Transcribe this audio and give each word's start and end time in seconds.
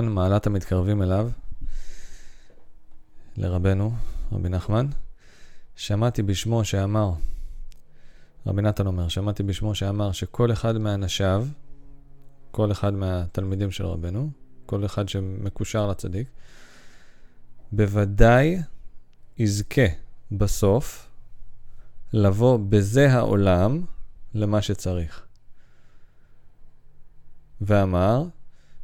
מוהר"ן, 0.00 0.14
מעלת 0.14 0.46
המתקרבים 0.46 1.02
אליו, 1.02 1.30
לרבנו, 3.36 3.92
רבי 4.32 4.48
נחמן. 4.48 4.86
שמעתי 5.76 6.22
בשמו 6.22 6.64
שאמר, 6.64 7.12
רבי 8.46 8.62
נתן 8.62 8.86
אומר, 8.86 9.08
שמעתי 9.08 9.42
בשמו 9.42 9.74
שאמר 9.74 10.12
שכל 10.12 10.52
אחד 10.52 10.78
מאנשיו, 10.78 11.46
כל 12.50 12.72
אחד 12.72 12.94
מהתלמידים 12.94 13.70
של 13.70 13.86
רבנו, 13.86 14.30
כל 14.66 14.84
אחד 14.84 15.08
שמקושר 15.08 15.86
לצדיק, 15.86 16.28
בוודאי 17.72 18.58
יזכה 19.38 19.86
בסוף 20.32 21.08
לבוא 22.12 22.58
בזה 22.68 23.12
העולם 23.12 23.84
למה 24.34 24.62
שצריך. 24.62 25.26
ואמר 27.60 28.24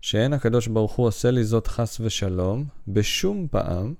שאין 0.02 0.32
הקדוש 0.32 0.66
ברוך 0.66 0.92
הוא 0.92 1.06
עושה 1.06 1.30
לי 1.30 1.44
זאת 1.44 1.66
חס 1.66 2.00
ושלום 2.00 2.64
בשום 2.88 3.46
פעם 3.50 3.94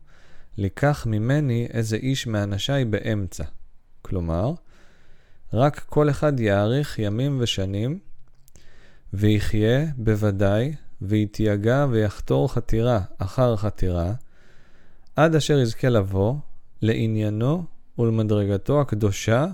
לקח 0.58 1.06
ממני 1.06 1.68
איזה 1.72 1.96
איש 1.96 2.26
מאנשיי 2.26 2.84
באמצע. 2.84 3.44
כלומר, 4.02 4.52
רק 5.52 5.78
כל 5.78 6.10
אחד 6.10 6.40
יאריך 6.40 6.98
ימים 6.98 7.38
ושנים 7.40 7.98
ויחיה 9.12 9.86
בוודאי 9.96 10.74
ויתייגע 11.02 11.86
ויחתור 11.90 12.52
חתירה 12.52 13.00
אחר 13.18 13.56
חתירה 13.56 14.12
עד 15.16 15.34
אשר 15.34 15.58
יזכה 15.58 15.88
לבוא 15.88 16.34
לעניינו 16.82 17.64
ולמדרגתו 17.98 18.80
הקדושה 18.80 19.46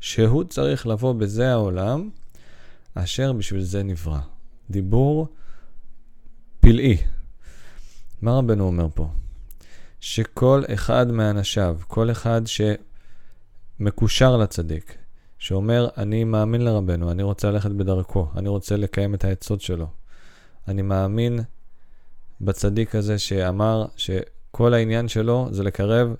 שהוא 0.00 0.44
צריך 0.44 0.86
לבוא 0.86 1.12
בזה 1.12 1.52
העולם 1.52 2.10
אשר 2.94 3.32
בשביל 3.32 3.62
זה 3.62 3.82
נברא. 3.82 4.20
דיבור 4.70 5.28
פלאי. 6.68 6.96
מה 8.22 8.38
רבנו 8.38 8.64
אומר 8.66 8.86
פה? 8.94 9.08
שכל 10.00 10.62
אחד 10.74 11.10
מאנשיו, 11.10 11.76
כל 11.86 12.10
אחד 12.10 12.42
שמקושר 13.78 14.36
לצדיק, 14.36 14.98
שאומר, 15.38 15.88
אני 15.96 16.24
מאמין 16.24 16.60
לרבנו, 16.60 17.10
אני 17.10 17.22
רוצה 17.22 17.50
ללכת 17.50 17.70
בדרכו, 17.70 18.28
אני 18.36 18.48
רוצה 18.48 18.76
לקיים 18.76 19.14
את 19.14 19.24
העצות 19.24 19.60
שלו. 19.60 19.86
אני 20.68 20.82
מאמין 20.82 21.40
בצדיק 22.40 22.94
הזה 22.94 23.18
שאמר 23.18 23.86
שכל 23.96 24.74
העניין 24.74 25.08
שלו 25.08 25.48
זה 25.50 25.62
לקרב 25.62 26.14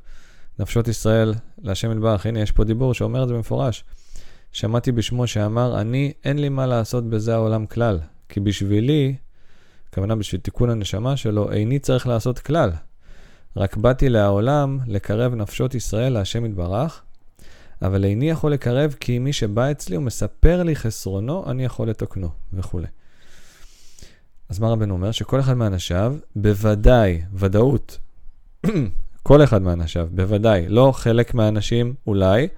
נפשות 0.59 0.89
ישראל 0.89 1.35
להשם 1.59 1.93
יתברך. 1.93 2.27
הנה, 2.27 2.41
יש 2.41 2.53
פה 2.53 2.65
דיבור 2.65 2.95
שאומר 2.95 3.23
את 3.23 3.29
זה 3.29 3.35
במפורש. 3.35 3.85
שמעתי 4.53 4.93
בשמו 4.93 5.27
שאמר, 5.27 5.81
אני, 5.81 6.13
אין 6.25 6.39
לי 6.39 6.49
מה 6.49 6.67
לעשות 6.67 7.11
בזה 7.11 7.35
העולם 7.35 7.67
כלל, 7.67 7.99
כי 8.29 8.41
בשבילי, 8.41 9.17
הכוונה 9.91 10.17
בשביל 10.17 10.41
תיקון 10.41 10.71
הנשמה 10.71 11.17
שלו, 11.17 11.53
איני 11.53 11.79
צריך 11.79 12.07
לעשות 12.07 12.39
כלל. 12.39 12.71
רק 13.57 13.77
באתי 13.77 14.09
לעולם 14.09 14.79
לקרב 14.87 15.35
נפשות 15.35 15.75
ישראל 15.75 16.13
להשם 16.13 16.47
יתברך, 16.47 17.03
אבל 17.83 18.05
איני 18.05 18.31
יכול 18.31 18.53
לקרב 18.53 18.95
כי 19.01 19.19
מי 19.19 19.33
שבא 19.33 19.71
אצלי 19.71 19.97
ומספר 19.97 20.63
לי 20.63 20.77
חסרונו, 20.77 21.51
אני 21.51 21.65
יכול 21.65 21.91
לתקנו, 21.91 22.31
וכולי. 22.53 22.87
אז 24.49 24.59
מה 24.59 24.69
רבנו 24.69 24.95
אומר? 24.95 25.11
שכל 25.11 25.41
אחד 25.41 25.55
מאנשיו, 25.55 26.17
בוודאי, 26.37 27.23
ודאות, 27.35 27.99
כל 29.23 29.45
אחד 29.45 29.63
מאנשיו, 29.63 30.09
בוודאי, 30.11 30.69
לא 30.69 30.93
חלק 30.97 31.35
מהאנשים 31.35 31.95
אולי, 32.07 32.49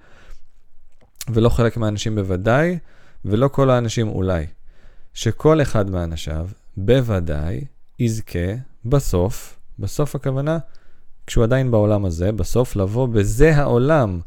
ולא 1.29 1.49
חלק 1.49 1.77
מהאנשים 1.77 2.15
בוודאי, 2.15 2.77
ולא 3.25 3.47
כל 3.47 3.69
האנשים 3.69 4.07
אולי. 4.07 4.45
שכל 5.13 5.61
אחד 5.61 5.89
מאנשיו, 5.89 6.47
בוודאי, 6.77 7.61
יזכה 7.99 8.53
בסוף, 8.85 9.59
בסוף 9.79 10.15
הכוונה, 10.15 10.57
כשהוא 11.27 11.43
עדיין 11.43 11.71
בעולם 11.71 12.05
הזה, 12.05 12.31
בסוף 12.31 12.75
לבוא 12.75 13.07
בזה 13.07 13.55
העולם 13.55 14.19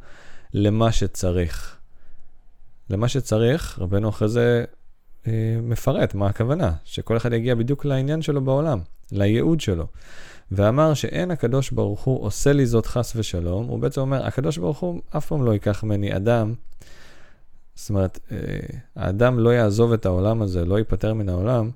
למה 0.55 0.93
שצריך. 0.93 1.77
למה 2.91 3.09
שצריך, 3.09 3.79
רבנו 3.79 4.09
אחרי 4.09 4.29
זה 4.29 4.65
אה, 5.27 5.57
מפרט 5.63 6.15
מה 6.15 6.27
הכוונה, 6.27 6.73
שכל 6.85 7.17
אחד 7.17 7.33
יגיע 7.33 7.55
בדיוק 7.55 7.85
לעניין 7.85 8.23
שלו 8.23 8.45
בעולם, 8.45 8.79
לייעוד 9.13 9.61
שלו. 9.61 9.87
ואמר 10.53 10.95
שאין 10.95 11.31
הקדוש 11.31 11.71
ברוך 11.71 12.05
הוא 12.05 12.25
עושה 12.25 12.53
לי 12.53 12.67
זאת 12.67 12.87
חס 12.87 13.13
ושלום, 13.17 13.67
הוא 13.67 13.79
בעצם 13.79 14.01
אומר, 14.01 14.27
הקדוש 14.27 14.59
ברוך 14.59 14.79
הוא 14.79 15.01
אף 15.17 15.27
פעם 15.27 15.45
לא 15.45 15.53
ייקח 15.53 15.85
ממני 15.85 16.17
אדם, 16.17 16.55
זאת 17.75 17.91
אומרת, 17.91 18.19
אה, 18.33 18.39
האדם 18.97 19.39
לא 19.39 19.51
יעזוב 19.51 19.93
את 19.93 20.07
העולם 20.07 20.43
הזה, 20.43 20.65
לא 20.65 20.79
ייפטר 20.79 21.15
מן 21.15 21.29
העולם, 21.29 21.71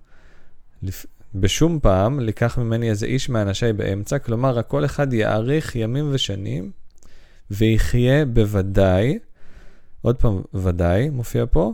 בשום 1.35 1.81
פעם 1.81 2.21
לקח 2.21 2.59
ממני 2.59 2.91
איזה 2.91 3.07
איש 3.07 3.29
מאנשי 3.29 3.73
באמצע, 3.73 4.19
כלומר, 4.19 4.51
רק 4.51 4.67
כל 4.67 4.85
אחד 4.85 5.13
יאריך 5.13 5.77
ימים 5.77 6.09
ושנים, 6.13 6.71
ויחיה 7.51 8.25
בוודאי, 8.25 9.19
עוד 10.03 10.17
פעם, 10.17 10.43
ודאי, 10.55 11.11
מופיע 11.11 11.45
פה, 11.51 11.73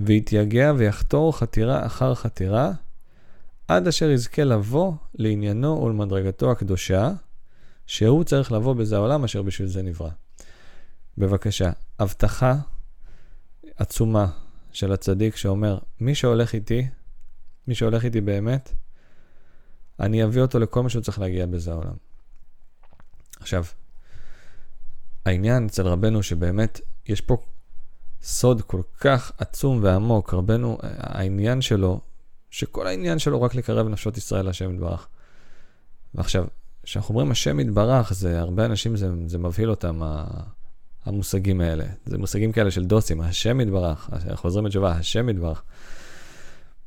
ויתייגע 0.00 0.72
ויחתור 0.76 1.38
חתירה 1.38 1.86
אחר 1.86 2.14
חתירה, 2.14 2.72
עד 3.68 3.88
אשר 3.88 4.10
יזכה 4.10 4.44
לבוא 4.44 4.92
לעניינו 5.14 5.82
ולמדרגתו 5.82 6.50
הקדושה, 6.50 7.12
שהוא 7.86 8.24
צריך 8.24 8.52
לבוא 8.52 8.74
בזה 8.74 8.96
העולם 8.96 9.24
אשר 9.24 9.42
בשביל 9.42 9.68
זה 9.68 9.82
נברא. 9.82 10.10
בבקשה, 11.18 11.70
הבטחה 11.98 12.54
עצומה 13.76 14.26
של 14.72 14.92
הצדיק 14.92 15.36
שאומר, 15.36 15.78
מי 16.00 16.14
שהולך 16.14 16.54
איתי, 16.54 16.86
מי 17.68 17.74
שהולך 17.74 18.04
איתי 18.04 18.20
באמת, 18.20 18.72
אני 20.00 20.24
אביא 20.24 20.42
אותו 20.42 20.58
לכל 20.58 20.82
מה 20.82 20.88
שהוא 20.88 21.02
צריך 21.02 21.18
להגיע 21.18 21.46
בזה 21.46 21.70
העולם. 21.72 21.94
עכשיו, 23.40 23.64
העניין 25.24 25.66
אצל 25.66 25.86
רבנו 25.86 26.22
שבאמת 26.22 26.80
יש 27.06 27.20
פה 27.20 27.36
סוד 28.22 28.62
כל 28.62 28.80
כך 29.00 29.32
עצום 29.38 29.80
ועמוק, 29.82 30.34
רבנו, 30.34 30.78
העניין 30.82 31.60
שלו, 31.60 32.00
שכל 32.50 32.86
העניין 32.86 33.18
שלו 33.18 33.42
רק 33.42 33.54
לקרב 33.54 33.88
נפשות 33.88 34.16
ישראל 34.16 34.44
להשם 34.44 34.74
יתברך. 34.74 35.08
ועכשיו, 36.14 36.44
כשאנחנו 36.82 37.12
אומרים 37.12 37.30
השם 37.30 37.60
יתברך, 37.60 38.12
זה 38.12 38.40
הרבה 38.40 38.64
אנשים, 38.64 38.96
זה, 38.96 39.08
זה 39.26 39.38
מבהיל 39.38 39.70
אותם, 39.70 40.00
המושגים 41.04 41.60
האלה. 41.60 41.84
זה 42.06 42.18
מושגים 42.18 42.52
כאלה 42.52 42.70
של 42.70 42.84
דוסים, 42.84 43.20
השם 43.20 43.60
יתברך, 43.60 44.10
חוזרים 44.34 44.64
בתשובה, 44.64 44.92
השם 44.92 45.28
יתברך. 45.28 45.62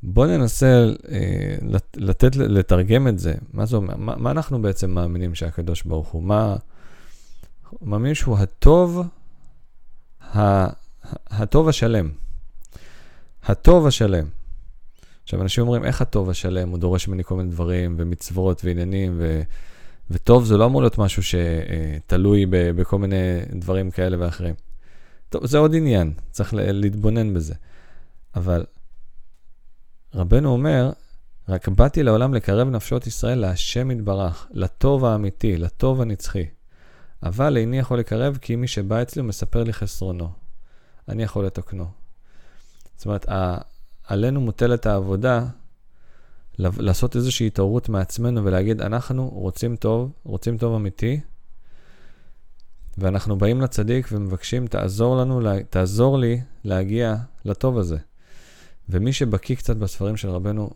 בואו 0.03 0.27
ננסה 0.27 0.85
אה, 1.11 1.55
לתת, 1.95 2.35
לתרגם 2.35 3.07
את 3.07 3.19
זה. 3.19 3.33
מה 3.53 3.65
זה 3.65 3.75
אומר? 3.75 3.95
מה, 3.97 4.15
מה 4.15 4.31
אנחנו 4.31 4.61
בעצם 4.61 4.91
מאמינים 4.91 5.35
שהקדוש 5.35 5.83
ברוך 5.83 6.07
הוא? 6.07 6.23
מה... 6.23 6.55
מאמינים 7.81 8.15
שהוא 8.15 8.37
הטוב, 8.37 9.01
ה, 10.21 10.67
הטוב 11.27 11.69
השלם. 11.69 12.09
הטוב 13.43 13.87
השלם. 13.87 14.25
עכשיו, 15.23 15.41
אנשים 15.41 15.63
אומרים, 15.63 15.85
איך 15.85 16.01
הטוב 16.01 16.29
השלם? 16.29 16.69
הוא 16.69 16.77
דורש 16.77 17.07
ממני 17.07 17.23
כל 17.23 17.35
מיני 17.35 17.49
דברים, 17.49 17.95
ומצוות, 17.97 18.65
ועניינים, 18.65 19.15
ו... 19.17 19.41
וטוב 20.11 20.45
זה 20.45 20.57
לא 20.57 20.65
אמור 20.65 20.81
להיות 20.81 20.97
משהו 20.97 21.23
שתלוי 21.23 22.45
בכל 22.49 22.99
מיני 22.99 23.39
דברים 23.55 23.91
כאלה 23.91 24.17
ואחרים. 24.19 24.55
טוב, 25.29 25.45
זה 25.45 25.57
עוד 25.57 25.75
עניין, 25.75 26.13
צריך 26.31 26.53
להתבונן 26.57 27.33
בזה. 27.33 27.53
אבל 28.35 28.65
רבנו 30.13 30.49
אומר, 30.49 30.91
רק 31.49 31.67
באתי 31.67 32.03
לעולם 32.03 32.33
לקרב 32.33 32.67
נפשות 32.67 33.07
ישראל 33.07 33.39
להשם 33.39 33.91
יתברך, 33.91 34.47
לטוב 34.51 35.05
האמיתי, 35.05 35.57
לטוב 35.57 36.01
הנצחי. 36.01 36.45
אבל 37.23 37.57
איני 37.57 37.79
יכול 37.79 37.99
לקרב 37.99 38.37
כי 38.41 38.55
מי 38.55 38.67
שבא 38.67 39.01
אצלי 39.01 39.21
מספר 39.21 39.63
לי 39.63 39.73
חסרונו. 39.73 40.29
אני 41.07 41.23
יכול 41.23 41.45
לתקנו. 41.45 41.85
זאת 42.95 43.05
אומרת, 43.05 43.25
עלינו 44.07 44.41
מוטלת 44.41 44.85
העבודה 44.85 45.45
לעשות 46.59 47.15
איזושהי 47.15 47.47
התעוררות 47.47 47.89
מעצמנו 47.89 48.45
ולהגיד, 48.45 48.81
אנחנו 48.81 49.29
רוצים 49.29 49.75
טוב, 49.75 50.11
רוצים 50.23 50.57
טוב 50.57 50.75
אמיתי, 50.75 51.19
ואנחנו 52.97 53.37
באים 53.37 53.61
לצדיק 53.61 54.09
ומבקשים, 54.11 54.67
תעזור 54.67 55.17
לנו, 55.17 55.41
תעזור 55.69 56.17
לי 56.17 56.41
להגיע 56.63 57.15
לטוב 57.45 57.77
הזה. 57.77 57.97
ומי 58.89 59.13
שבקיא 59.13 59.55
קצת 59.55 59.75
בספרים 59.75 60.17
של 60.17 60.29
רבנו, 60.29 60.69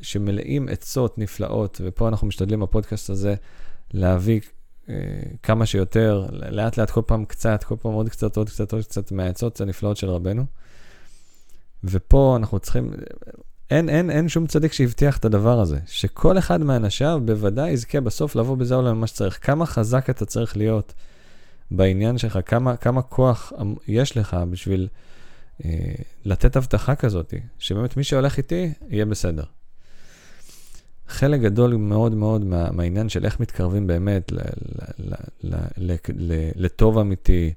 שמלאים 0.00 0.68
עצות 0.68 1.18
נפלאות, 1.18 1.80
ופה 1.84 2.08
אנחנו 2.08 2.26
משתדלים 2.26 2.60
בפודקאסט 2.60 3.10
הזה 3.10 3.34
להביא 3.92 4.40
אה, 4.88 4.94
כמה 5.42 5.66
שיותר, 5.66 6.26
לאט 6.32 6.76
לאט 6.76 6.90
כל 6.90 7.02
פעם 7.06 7.24
קצת, 7.24 7.64
כל 7.64 7.76
פעם 7.76 7.92
עוד 7.92 8.08
קצת, 8.08 8.36
עוד 8.36 8.48
קצת, 8.48 8.72
עוד 8.72 8.84
קצת 8.84 9.12
מהעצות 9.12 9.60
הנפלאות 9.60 9.96
של 9.96 10.10
רבנו. 10.10 10.44
ופה 11.84 12.36
אנחנו 12.36 12.58
צריכים, 12.58 12.92
אין, 13.70 13.88
אין, 13.88 14.10
אין 14.10 14.28
שום 14.28 14.46
צדיק 14.46 14.72
שהבטיח 14.72 15.16
את 15.16 15.24
הדבר 15.24 15.60
הזה, 15.60 15.78
שכל 15.86 16.38
אחד 16.38 16.60
מאנשיו 16.60 17.20
בוודאי 17.24 17.70
יזכה 17.70 18.00
בסוף 18.00 18.36
לבוא 18.36 18.56
בזה 18.56 18.74
עולם 18.74 19.00
מה 19.00 19.06
שצריך. 19.06 19.46
כמה 19.46 19.66
חזק 19.66 20.10
אתה 20.10 20.24
צריך 20.24 20.56
להיות 20.56 20.94
בעניין 21.70 22.18
שלך, 22.18 22.38
כמה, 22.46 22.76
כמה 22.76 23.02
כוח 23.02 23.52
יש 23.88 24.16
לך 24.16 24.36
בשביל 24.50 24.88
אה, 24.90 25.14
לתת 26.24 26.56
הבטחה 26.56 26.94
כזאת, 26.94 27.34
שבאמת 27.58 27.96
מי 27.96 28.04
שהולך 28.04 28.38
איתי, 28.38 28.72
יהיה 28.88 29.04
בסדר. 29.04 29.44
חלק 31.08 31.40
גדול 31.40 31.76
מאוד 31.76 32.14
מאוד 32.14 32.44
מה, 32.44 32.70
מהעניין 32.72 33.08
של 33.08 33.24
איך 33.24 33.40
מתקרבים 33.40 33.86
באמת 33.86 34.32
ל, 34.32 34.38
ל, 34.38 35.12
ל, 35.42 35.54
ל, 35.76 35.94
ל, 36.14 36.50
לטוב 36.56 36.98
אמיתי, 36.98 37.52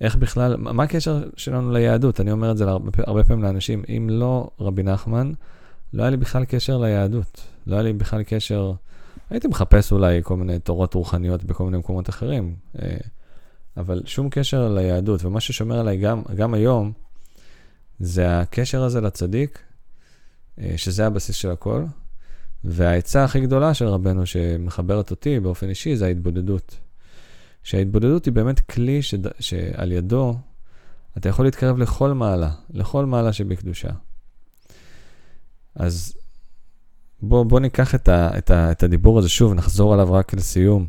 איך 0.00 0.16
בכלל, 0.16 0.56
מה 0.56 0.82
הקשר 0.82 1.22
שלנו 1.36 1.72
ליהדות? 1.72 2.20
אני 2.20 2.32
אומר 2.32 2.50
את 2.50 2.56
זה 2.56 2.64
הרבה, 2.64 2.90
הרבה 3.06 3.24
פעמים 3.24 3.44
לאנשים, 3.44 3.82
אם 3.88 4.08
לא 4.10 4.50
רבי 4.60 4.82
נחמן, 4.82 5.32
לא 5.92 6.02
היה 6.02 6.10
לי 6.10 6.16
בכלל 6.16 6.44
קשר 6.44 6.78
ליהדות. 6.78 7.40
לא 7.66 7.74
היה 7.74 7.82
לי 7.82 7.92
בכלל 7.92 8.22
קשר, 8.22 8.72
הייתי 9.30 9.48
מחפש 9.48 9.92
אולי 9.92 10.20
כל 10.22 10.36
מיני 10.36 10.58
תורות 10.58 10.94
רוחניות 10.94 11.44
בכל 11.44 11.64
מיני 11.64 11.78
מקומות 11.78 12.08
אחרים, 12.08 12.54
אה, 12.82 12.96
אבל 13.76 14.02
שום 14.04 14.30
קשר 14.30 14.68
ליהדות. 14.68 15.24
ומה 15.24 15.40
ששומר 15.40 15.78
עליי 15.78 15.96
גם, 15.96 16.22
גם 16.34 16.54
היום, 16.54 16.92
זה 18.00 18.40
הקשר 18.40 18.82
הזה 18.82 19.00
לצדיק, 19.00 19.58
אה, 20.58 20.72
שזה 20.76 21.06
הבסיס 21.06 21.36
של 21.36 21.50
הכל. 21.50 21.84
והעצה 22.64 23.24
הכי 23.24 23.40
גדולה 23.40 23.74
של 23.74 23.86
רבנו 23.86 24.26
שמחברת 24.26 25.10
אותי 25.10 25.40
באופן 25.40 25.68
אישי 25.68 25.96
זה 25.96 26.06
ההתבודדות. 26.06 26.76
שההתבודדות 27.62 28.24
היא 28.24 28.32
באמת 28.32 28.60
כלי 28.60 29.02
שד... 29.02 29.40
שעל 29.40 29.92
ידו 29.92 30.36
אתה 31.16 31.28
יכול 31.28 31.44
להתקרב 31.44 31.78
לכל 31.78 32.12
מעלה, 32.12 32.50
לכל 32.70 33.06
מעלה 33.06 33.32
שבקדושה. 33.32 33.90
אז 35.74 36.14
בוא, 37.22 37.44
בוא 37.44 37.60
ניקח 37.60 37.94
את, 37.94 38.08
ה, 38.08 38.38
את, 38.38 38.50
ה, 38.50 38.72
את 38.72 38.82
הדיבור 38.82 39.18
הזה 39.18 39.28
שוב, 39.28 39.54
נחזור 39.54 39.94
עליו 39.94 40.12
רק 40.12 40.34
לסיום. 40.34 40.86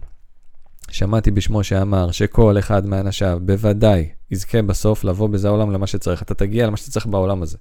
שמעתי 0.91 1.31
בשמו 1.31 1.63
שאמר 1.63 2.11
שכל 2.11 2.59
אחד 2.59 2.85
מאנשיו 2.85 3.39
בוודאי 3.45 4.09
יזכה 4.31 4.61
בסוף 4.61 5.03
לבוא 5.03 5.29
בזה 5.29 5.47
העולם 5.47 5.71
למה 5.71 5.87
שצריך. 5.87 6.21
אתה 6.21 6.33
תגיע 6.33 6.67
למה 6.67 6.77
שאתה 6.77 6.91
צריך 6.91 7.05
בעולם 7.05 7.43
הזה. 7.43 7.57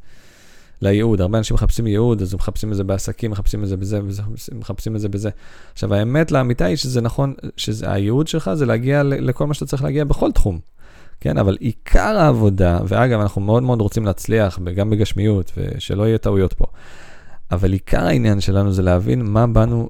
לייעוד. 0.82 1.20
הרבה 1.20 1.38
אנשים 1.38 1.54
מחפשים 1.54 1.86
ייעוד, 1.86 2.22
אז 2.22 2.34
מחפשים 2.34 2.70
את 2.72 2.76
זה 2.76 2.84
בעסקים, 2.84 3.30
מחפשים 3.30 3.62
את 3.62 3.68
זה 3.68 3.76
בזה, 3.76 4.00
מחפשים 4.52 4.96
את 4.96 5.00
זה 5.00 5.08
בזה. 5.08 5.30
עכשיו, 5.72 5.94
האמת 5.94 6.32
לאמיתה 6.32 6.64
היא 6.64 6.76
שזה 6.76 7.00
נכון, 7.00 7.34
שהייעוד 7.56 8.28
שלך 8.28 8.50
זה 8.54 8.66
להגיע 8.66 9.02
לכל 9.02 9.46
מה 9.46 9.54
שאתה 9.54 9.66
צריך 9.66 9.82
להגיע 9.84 10.04
בכל 10.04 10.32
תחום. 10.32 10.58
כן, 11.20 11.38
אבל 11.38 11.56
עיקר 11.60 12.18
העבודה, 12.18 12.78
ואגב, 12.88 13.20
אנחנו 13.20 13.40
מאוד 13.40 13.62
מאוד 13.62 13.80
רוצים 13.80 14.04
להצליח, 14.04 14.58
גם 14.58 14.90
בגשמיות, 14.90 15.52
ושלא 15.56 16.02
יהיה 16.06 16.18
טעויות 16.18 16.52
פה. 16.52 16.64
אבל 17.50 17.72
עיקר 17.72 18.06
העניין 18.06 18.40
שלנו 18.40 18.72
זה 18.72 18.82
להבין 18.82 19.22
מה 19.24 19.46
באנו, 19.46 19.88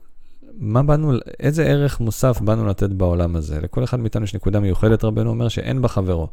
מה 0.59 0.82
באנו, 0.82 1.12
איזה 1.41 1.65
ערך 1.65 2.00
מוסף 2.00 2.41
באנו 2.41 2.67
לתת 2.67 2.91
בעולם 2.91 3.37
הזה. 3.37 3.61
לכל 3.61 3.85
אחד 3.85 4.00
מאיתנו 4.00 4.25
יש 4.25 4.35
נקודה 4.35 4.61
מיוחדת, 4.61 5.05
רבנו 5.05 5.31
אומר, 5.31 5.49
שאין 5.49 5.82
בה 5.82 5.88
חברו. 5.88 6.29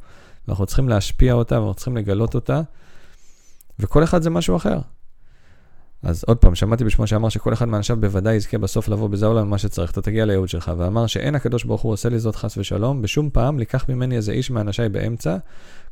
ואנחנו 0.47 0.65
צריכים 0.65 0.89
להשפיע 0.89 1.33
אותה, 1.33 1.55
ואנחנו 1.55 1.73
צריכים 1.73 1.97
לגלות 1.97 2.35
אותה, 2.35 2.61
וכל 3.79 4.03
אחד 4.03 4.21
זה 4.21 4.29
משהו 4.29 4.55
אחר. 4.55 4.79
אז 6.03 6.23
עוד 6.27 6.37
פעם, 6.37 6.55
שמעתי 6.55 6.83
בשמו 6.83 7.07
שאמר 7.07 7.29
שכל 7.29 7.53
אחד 7.53 7.67
מאנשיו 7.67 7.97
בוודאי 8.01 8.35
יזכה 8.35 8.57
בסוף 8.57 8.89
לבוא 8.89 9.07
בזה 9.07 9.25
העולם 9.25 9.49
מה 9.49 9.57
שצריך, 9.57 9.91
אתה 9.91 10.01
תגיע 10.01 10.25
לייעוד 10.25 10.49
שלך, 10.49 10.71
ואמר 10.77 11.07
שאין 11.07 11.35
הקדוש 11.35 11.63
ברוך 11.63 11.81
הוא 11.81 11.93
עושה 11.93 12.09
לי 12.09 12.19
זאת 12.19 12.35
חס 12.35 12.57
ושלום, 12.57 13.01
בשום 13.01 13.29
פעם 13.29 13.59
לקח 13.59 13.89
ממני 13.89 14.15
איזה 14.15 14.31
איש 14.31 14.51
מאנשיי 14.51 14.89
באמצע, 14.89 15.37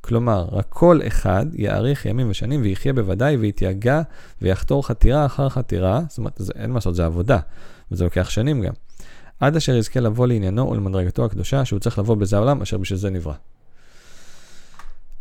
כלומר, 0.02 0.46
רק 0.52 0.66
כל 0.70 1.00
אחד 1.08 1.46
יאריך 1.54 2.06
ימים 2.06 2.30
ושנים 2.30 2.62
ויחיה 2.62 2.94
בוודאי 2.94 3.38
ויתייגע 3.38 4.02
ויחתור 4.42 4.88
חתירה 4.88 5.26
אחר 5.26 5.50
חתירה, 5.50 6.02
זאת 6.10 6.18
אומרת, 6.18 6.34
זה, 6.38 6.54
אין 6.56 6.70
מה 6.70 6.76
לעשות, 6.76 6.96
זה 6.96 7.06
עבודה, 7.06 7.40
וזה 7.92 8.04
לוקח 8.04 8.30
שנים 8.30 8.62
גם, 8.62 8.74
עד 9.40 9.56
אשר 9.56 9.76
יזכה 9.76 10.00
לבוא 10.00 10.28
לעניינו 10.28 10.70
ולמדרגתו 10.72 11.26
הקדושה, 11.26 11.66
שהוא 11.66 11.80
צריך 11.80 12.00
לבוא 12.00 12.16
בזה 12.16 12.36
העולם 12.36 12.62
אשר 12.62 12.78
בשביל 12.78 13.00
זה 13.00 13.10
נברא. 13.10 13.34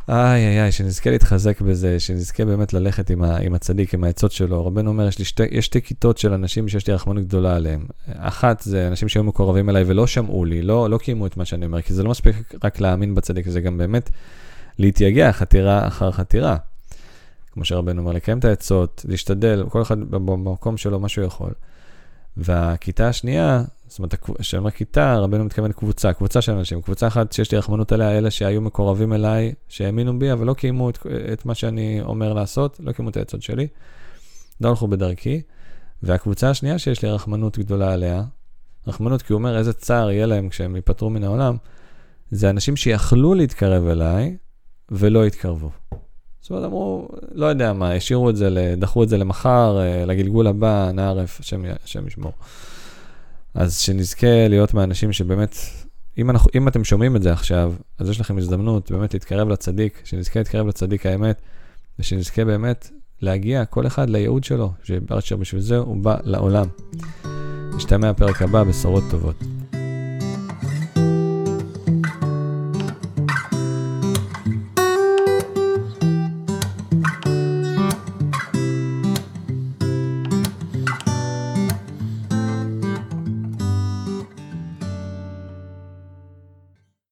איי 0.09 0.47
איי 0.47 0.63
איי, 0.63 0.73
שנזכה 0.73 1.11
להתחזק 1.11 1.61
בזה, 1.61 2.01
שנזכה 2.01 2.45
באמת 2.45 2.73
ללכת 2.73 3.11
עם, 3.11 3.23
ה, 3.23 3.37
עם 3.37 3.55
הצדיק, 3.55 3.95
עם 3.95 4.05
העצות 4.05 4.33
שלו. 4.33 4.67
רבנו 4.67 4.91
אומר, 4.91 5.09
יש 5.09 5.19
לי 5.19 5.25
שתי, 5.25 5.43
יש 5.51 5.67
שתי 5.67 5.83
כיתות 5.83 6.19
של 6.19 6.33
אנשים 6.33 6.69
שיש 6.69 6.87
לי 6.87 6.95
רחמנות 6.95 7.25
גדולה 7.25 7.57
עליהם. 7.57 7.87
אחת 8.13 8.61
זה 8.61 8.89
אנשים 8.89 9.09
שהיו 9.09 9.25
מקורבים 9.25 9.71
אליי 9.71 9.85
ולא 9.87 10.07
שמעו 10.07 10.45
לי, 10.45 10.63
לא, 10.63 10.91
לא 10.91 10.99
קיימו 10.99 11.27
את 11.27 11.37
מה 11.37 11.45
שאני 11.45 11.67
אומר, 11.67 11.83
כי 11.83 11.95
זה 11.95 12.03
לא 12.03 12.11
מספיק 12.11 12.55
רק 12.65 12.81
להאמין 12.81 13.15
בצדיק, 13.15 13.49
זה 13.49 13.61
גם 13.61 13.79
באמת 13.79 14.11
להתייגע 14.79 15.33
חתירה 15.33 15.87
אחר 15.87 16.11
חתירה. 16.11 16.57
כמו 17.53 17.65
שרבנו 17.65 18.01
אומר, 18.01 18.13
לקיים 18.13 18.39
את 18.39 18.45
העצות, 18.45 19.05
להשתדל, 19.09 19.65
כל 19.69 19.83
אחד 19.83 20.01
במקום 20.01 20.77
שלו, 20.77 21.01
מה 21.01 21.09
שהוא 21.09 21.25
יכול. 21.25 21.53
והכיתה 22.37 23.09
השנייה, 23.09 23.63
זאת 23.95 23.99
אומרת, 23.99 24.15
כשאני 24.39 24.59
אומר 24.59 24.71
כיתה, 24.71 25.19
רבנו 25.19 25.45
מתכוון 25.45 25.73
קבוצה, 25.73 26.13
קבוצה 26.13 26.41
של 26.41 26.53
אנשים, 26.53 26.83
קבוצה 26.83 27.07
אחת 27.07 27.33
שיש 27.33 27.53
לי 27.53 27.59
רחמנות 27.59 27.93
עליה, 27.93 28.19
אלה 28.19 28.31
שהיו 28.31 28.61
מקורבים 28.61 29.13
אליי, 29.13 29.55
שהאמינו 29.69 30.19
בי, 30.19 30.33
אבל 30.33 30.47
לא 30.47 30.55
קיימו 30.55 30.91
את, 30.91 30.99
את 31.33 31.47
מה 31.47 31.55
שאני 31.55 32.01
אומר 32.03 32.33
לעשות, 32.33 32.81
לא 32.81 32.93
קיימו 32.93 33.11
את 33.11 33.17
העצות 33.17 33.43
שלי, 33.43 33.67
לא 34.61 34.69
הלכו 34.69 34.89
בדרכי. 34.89 35.43
והקבוצה 36.03 36.51
השנייה 36.51 36.79
שיש 36.79 37.03
לי 37.03 37.11
רחמנות 37.11 37.59
גדולה 37.59 37.93
עליה, 37.93 38.23
רחמנות 38.87 39.23
כי 39.23 39.33
הוא 39.33 39.39
אומר 39.39 39.59
איזה 39.59 39.73
צער 39.73 40.11
יהיה 40.11 40.27
להם 40.27 40.49
כשהם 40.49 40.77
ייפטרו 40.77 41.11
מן 41.11 41.25
העולם, 41.25 41.57
זה 42.31 42.51
אנשים 42.51 42.77
שיכלו 42.77 43.35
להתקרב 43.35 43.87
אליי 43.87 44.37
ולא 44.91 45.25
התקרבו. 45.25 45.71
זאת 46.41 46.51
אומרת, 46.51 46.65
אמרו, 46.65 47.09
לא 47.33 47.47
יודע 47.47 47.73
מה, 47.73 47.93
השאירו 47.93 48.31
את 48.31 48.37
זה, 48.37 48.75
דחו 48.79 49.03
את 49.03 49.09
זה 49.09 49.17
למחר, 49.17 49.79
אה, 49.81 50.05
לגלגול 50.05 50.47
הבא, 50.47 50.91
נערף, 50.95 51.41
השם 51.85 52.07
ישמור. 52.07 52.33
אז 53.55 53.79
שנזכה 53.79 54.49
להיות 54.49 54.75
מהאנשים 54.75 55.13
שבאמת, 55.13 55.57
אם, 56.19 56.31
אנחנו, 56.31 56.51
אם 56.55 56.69
אתם 56.69 56.85
שומעים 56.85 57.17
את 57.17 57.23
זה 57.23 57.33
עכשיו, 57.33 57.75
אז 57.99 58.09
יש 58.09 58.21
לכם 58.21 58.39
הזדמנות 58.39 58.91
באמת 58.91 59.15
להתקרב 59.15 59.49
לצדיק, 59.49 60.01
שנזכה 60.05 60.41
להתקרב 60.41 60.67
לצדיק 60.67 61.07
האמת, 61.07 61.41
ושנזכה 61.99 62.45
באמת 62.45 62.91
להגיע 63.23 63.65
כל 63.65 63.87
אחד 63.87 64.11
לייעוד 64.11 64.45
שלו, 64.45 64.73
שבשביל 65.21 65.61
זה 65.61 65.77
הוא 65.77 65.97
בא 65.97 66.17
לעולם. 66.25 66.67
נשתמע 67.77 68.11
הפרק 68.11 68.43
הבא, 68.43 68.63
בשורות 68.63 69.05
טובות. 69.11 69.37